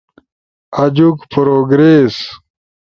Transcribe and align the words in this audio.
آجوک 0.81 1.19
پروگریس 1.31 2.17